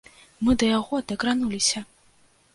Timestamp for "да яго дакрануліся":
0.63-1.85